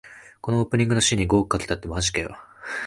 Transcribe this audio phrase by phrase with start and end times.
[0.41, 2.35] このオープニングのシーンに五億かけたってマジかよ